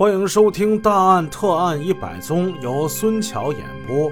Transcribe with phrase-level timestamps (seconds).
[0.00, 4.10] 欢迎收听《大案特案一百宗》，由孙桥演播。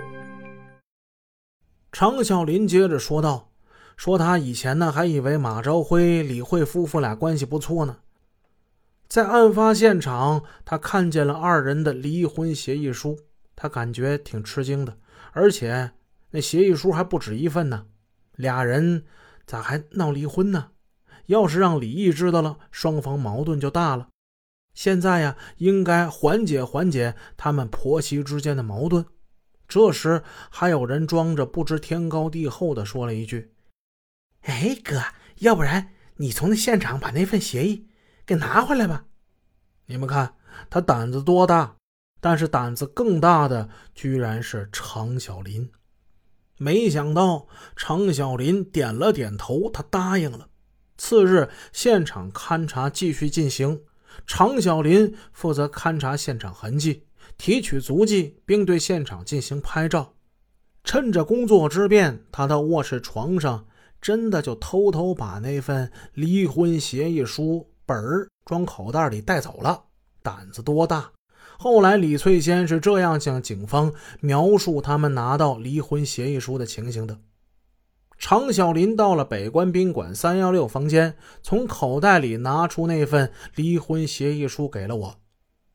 [1.90, 3.48] 常小林接着说道
[3.96, 8.00] ：“说他以前呢，还以为马朝辉、李慧夫妇俩关系不错呢。
[9.08, 13.20] 在案发现场，他看见了二人的离婚协议书，
[13.56, 14.98] 他感觉挺吃惊的。
[15.32, 15.92] 而且
[16.32, 17.86] 那协议书还不止一份呢，
[18.36, 19.04] 俩人
[19.46, 20.66] 咋还闹离婚呢？
[21.28, 24.08] 要是让李毅知道了，双方矛盾就大了。”
[24.78, 29.04] 现在呀，应该缓解缓解他们婆媳之间的矛盾。
[29.66, 33.52] 这时，还有人装着不知天高地厚的说了一句
[34.46, 35.02] ：“哎，哥，
[35.38, 35.88] 要不然
[36.18, 37.88] 你从那现场把那份协议
[38.24, 39.06] 给拿回来吧。”
[39.86, 40.36] 你们看
[40.70, 41.74] 他胆子多大？
[42.20, 45.72] 但是胆子更大的居然是常小林。
[46.56, 50.48] 没想到常小林点了点头，他答应了。
[50.96, 53.82] 次日，现场勘查继续进行。
[54.26, 57.04] 常小林负责勘察现场痕迹，
[57.36, 60.14] 提取足迹，并对现场进行拍照。
[60.84, 63.66] 趁着工作之便，他到卧室床上，
[64.00, 67.96] 真的就偷偷把那份离婚协议书本
[68.44, 69.84] 装口袋里带走了。
[70.22, 71.12] 胆子多大！
[71.58, 77.18] 后来李翠仙是这样向警方描述他们拿到离婚协议书的情形的。
[78.18, 85.14] 常小林到了北关宾馆三幺六房间，从口袋里拿出那份离婚协议书给了我。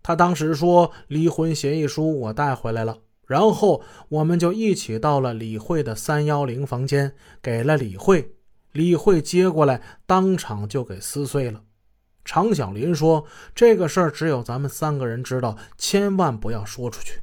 [0.02, 8.36] 他当时说：“离婚协议书我带回来了。”然后我们就一起到了李慧的三幺零房间，给了李慧。
[8.73, 11.61] 李慧接过来，当场就给撕碎了。
[12.25, 17.21] 常小林说：“这个事儿只有咱们三个人知道，千万不要说出去。”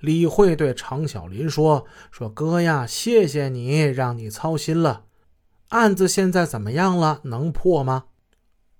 [0.00, 5.04] 李慧对常小林说：“说哥呀，谢谢你，让你操心了。
[5.70, 7.20] 案子现在怎么样了？
[7.24, 8.04] 能破吗？”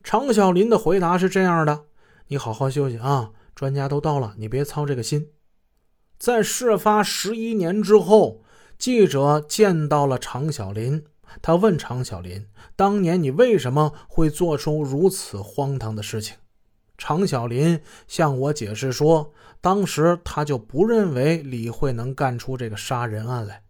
[0.03, 1.85] 常小林的回答是这样的
[2.29, 5.31] ：“你好好休息啊，专家都到了，你别操这个心。”
[6.19, 8.43] 在事发十一年之后，
[8.79, 11.05] 记者见到了常小林，
[11.43, 12.47] 他问常小林
[12.77, 16.37] ：“当年你为什么会做出如此荒唐的事情？”
[16.97, 23.63] 常小林向我解释说，当时他就不认为李慧能干出这个杀人案来。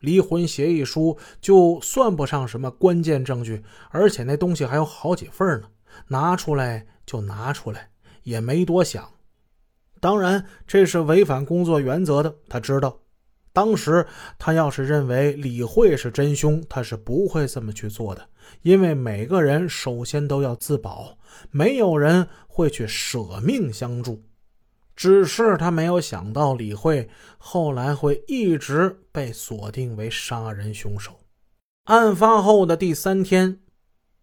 [0.00, 5.68] 离婚协议书就算不上什么关键证据，而且那东西还有好几份呢，
[6.08, 7.88] 拿出来就拿出来，
[8.22, 9.08] 也没多想。
[10.00, 12.98] 当然，这是违反工作原则的，他知道。
[13.54, 14.06] 当时
[14.36, 18.28] 他要是认为李慧是真凶，他是不会这么去做的。
[18.62, 21.16] 因为每个人首先都要自保，
[21.52, 24.22] 没有人会去舍命相助。
[24.96, 31.20] 只是他没有想到李慧后来会一直被锁定为杀人凶手。
[31.84, 33.60] 案发后的第三天，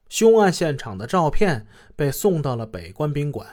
[0.10, 1.66] 凶案现场的照片
[1.96, 3.48] 被送到了北关宾馆。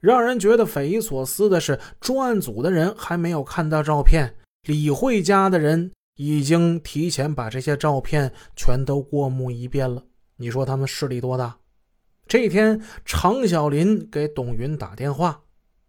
[0.00, 4.34] 让人觉得匪夷所思的是，专案组的人还没有看到照片。
[4.64, 10.04] 李慧家的人已经提前把这些照片全都过目一遍了。
[10.36, 11.58] 你说他们势力多大？
[12.28, 15.42] 这天，常小林给董云打电话，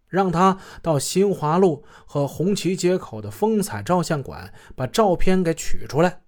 [0.08, 6.22] 让他到新华路和红旗街口的风采照相馆把照片给取出来，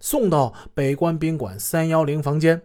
[0.00, 2.60] 送到北关宾馆三幺零房间。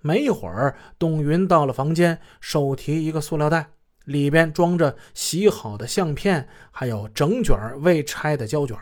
[0.00, 3.70] 没一会儿，董云到了房间，手提一个塑料袋。
[4.06, 8.76] 里边装着洗好的相片，还有整卷未拆的胶卷。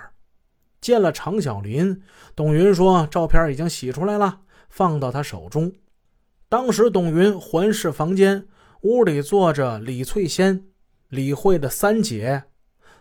[0.81, 2.03] 见了常小林，
[2.37, 5.73] 董云说：“照片已经洗出来了，放到他手中。”
[6.49, 8.47] 当时董云环视房间，
[8.83, 10.67] 屋里坐着李翠仙、
[11.09, 12.45] 李慧的三姐、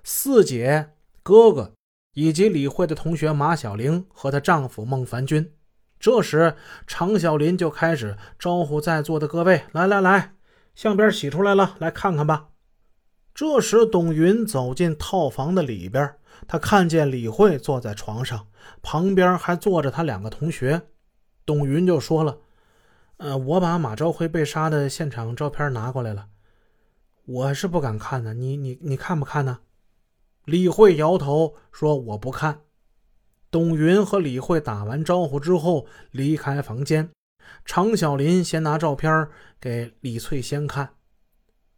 [0.03, 0.91] 四姐、
[1.21, 1.73] 哥哥，
[2.13, 5.53] 以及李慧的同学马小玲和她丈夫孟凡军。
[5.99, 6.55] 这时，
[6.87, 10.35] 常小林就开始招呼在座的各位：“来来来。”
[10.75, 12.49] 相片洗出来了，来看看吧。
[13.33, 16.15] 这时，董云走进套房的里边，
[16.47, 18.47] 他看见李慧坐在床上，
[18.81, 20.83] 旁边还坐着他两个同学。
[21.45, 22.39] 董云就说了
[23.17, 26.27] ：“呃，我把马昭辉被杀的现场照片拿过来了，
[27.25, 28.33] 我是不敢看的。
[28.33, 29.59] 你、你、你看不看呢？”
[30.45, 32.61] 李慧摇头说：“我不看。”
[33.49, 37.09] 董云和李慧打完招呼之后离开房间。
[37.65, 39.27] 常小林先拿照片
[39.59, 40.95] 给李翠仙看，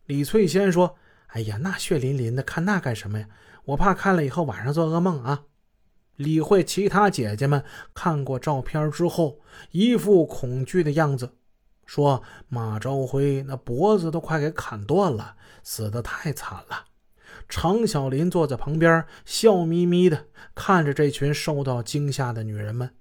[0.05, 0.97] 李翠仙说
[1.27, 3.27] ：“哎呀，那血淋淋的，看那干什么呀？
[3.65, 5.43] 我怕看了以后晚上做噩梦啊。”
[6.17, 7.63] 李慧其他姐姐们
[7.93, 9.41] 看过照片之后，
[9.71, 11.33] 一副恐惧的样子，
[11.85, 16.85] 说：“马朝辉那脖子都快给砍断了，死的太惨了。”
[17.49, 22.95] 常小林坐在旁边，笑眯眯的看着这群受到惊吓的女人们。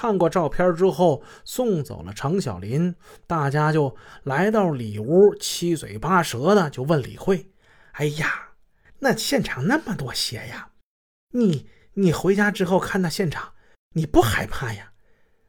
[0.00, 2.94] 看过照片之后，送走了程小林，
[3.26, 7.50] 大家就来到里屋，七嘴八舌的就问李慧
[7.98, 8.50] ：“哎呀，
[9.00, 10.70] 那现场那么多血呀，
[11.32, 13.54] 你你回家之后看到现场，
[13.94, 14.92] 你不害怕呀？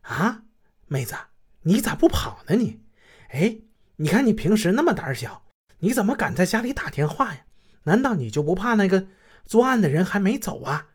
[0.02, 0.42] 啊，
[0.88, 1.14] 妹子，
[1.62, 2.56] 你咋不跑呢？
[2.56, 2.82] 你，
[3.30, 3.56] 哎，
[3.98, 5.44] 你看你平时那么胆小，
[5.78, 7.42] 你怎么敢在家里打电话呀？
[7.84, 9.10] 难道你就不怕那个
[9.46, 10.88] 作案的人还没走啊？”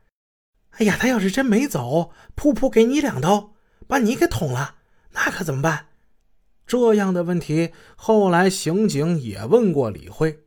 [0.78, 3.52] 哎呀，他要是真没走，噗噗给你两刀，
[3.86, 4.76] 把你给捅了，
[5.12, 5.86] 那可怎么办？
[6.66, 10.44] 这样的问题，后来刑警也问过李慧。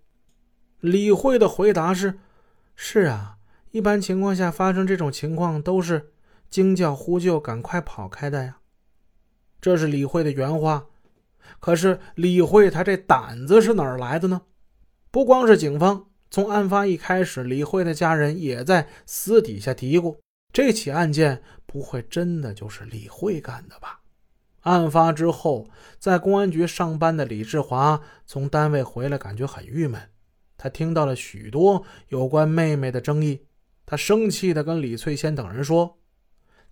[0.79, 2.19] 李慧的回答是
[2.75, 3.37] ：“是啊，
[3.71, 6.11] 一般情况下发生这种情况都是
[6.49, 8.57] 惊叫呼救，赶快跑开的呀。”
[9.61, 10.87] 这是李慧的原话。
[11.59, 14.41] 可是李慧她这胆子是哪儿来的呢？
[15.09, 16.06] 不光是警方。
[16.29, 20.17] 从案发一开始，李慧的家人也在私底下嘀咕：
[20.51, 24.01] 这起案件不会真的就是李慧干的吧？
[24.61, 30.01] 案发之后，在公安局上班的李志华从单位回来，感觉很郁闷。
[30.57, 33.45] 他听到了许多有关妹妹的争议，
[33.85, 35.99] 他生气地跟李翠仙等人说：“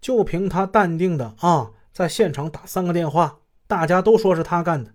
[0.02, 4.94] 就凭他淡定的啊，在现场打三个电话，大家都说是他干的。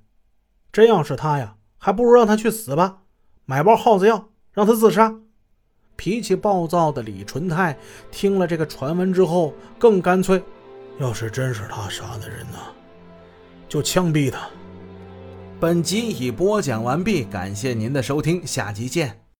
[0.70, 3.04] 真要是他呀，还不如让他去死吧，
[3.46, 5.14] 买包耗子药。”让他自杀。
[5.96, 7.76] 脾气暴躁的李纯泰
[8.10, 10.42] 听了这个传闻之后，更干脆：
[10.98, 12.58] 要是真是他杀的人呢，
[13.68, 14.48] 就枪毙他。
[15.60, 19.19] 本集已播讲完毕，感谢您的收听，下集见。